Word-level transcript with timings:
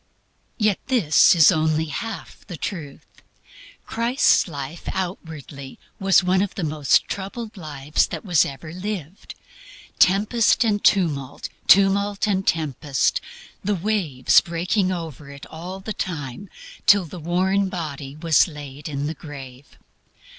Yet 0.57 0.79
this 0.87 1.35
is 1.35 1.51
only 1.51 1.85
half 1.85 2.43
the 2.47 2.57
truth. 2.57 3.05
Christ's 3.85 4.47
life 4.47 4.89
outwardly 4.93 5.77
was 5.99 6.23
one 6.23 6.41
of 6.41 6.55
the 6.55 6.63
most 6.63 7.07
troubled 7.07 7.55
lives 7.55 8.07
that 8.07 8.25
was 8.25 8.43
ever 8.43 8.73
lived: 8.73 9.35
tempest 9.99 10.63
and 10.63 10.83
tumult, 10.83 11.49
tumult 11.67 12.25
and 12.27 12.47
tempest, 12.47 13.21
the 13.63 13.75
waves 13.75 14.41
breaking 14.41 14.91
over 14.91 15.29
it 15.29 15.45
all 15.51 15.79
the 15.79 15.93
time 15.93 16.49
till 16.87 17.05
the 17.05 17.19
worn 17.19 17.69
body 17.69 18.15
was 18.15 18.47
laid 18.47 18.89
in 18.89 19.05
the 19.05 19.13
grave. 19.13 19.77